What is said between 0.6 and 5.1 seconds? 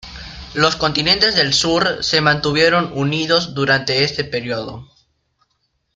continentes del sur se mantuvieron unidos durante este período.